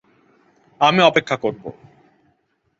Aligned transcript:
আমি 0.81 1.01
অপেক্ষা 1.01 1.35
করব। 1.37 1.63